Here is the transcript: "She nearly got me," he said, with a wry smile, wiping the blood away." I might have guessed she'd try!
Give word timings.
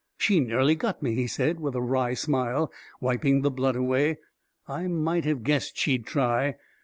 "She 0.17 0.39
nearly 0.39 0.73
got 0.73 1.03
me," 1.03 1.13
he 1.13 1.27
said, 1.27 1.59
with 1.59 1.75
a 1.75 1.79
wry 1.79 2.15
smile, 2.15 2.71
wiping 2.99 3.43
the 3.43 3.51
blood 3.51 3.75
away." 3.75 4.17
I 4.67 4.87
might 4.87 5.25
have 5.25 5.43
guessed 5.43 5.77
she'd 5.77 6.07
try! 6.07 6.55